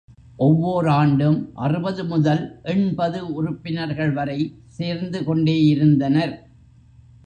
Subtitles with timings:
[0.37, 4.39] ஒவ்வோர் ஆண்டும் அறுபது முதல் எண்பது உறுப்பினர்கள் வரை
[4.67, 6.33] சேர்ந்துகொண்டே யிருந்தனர்.